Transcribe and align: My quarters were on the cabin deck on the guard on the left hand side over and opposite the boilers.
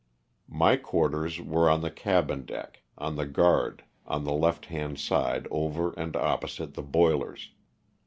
My 0.49 0.77
quarters 0.77 1.39
were 1.39 1.69
on 1.69 1.81
the 1.81 1.91
cabin 1.91 2.43
deck 2.43 2.81
on 2.97 3.17
the 3.17 3.27
guard 3.27 3.83
on 4.07 4.23
the 4.23 4.33
left 4.33 4.65
hand 4.65 4.99
side 4.99 5.47
over 5.51 5.93
and 5.93 6.15
opposite 6.15 6.73
the 6.73 6.81
boilers. 6.81 7.51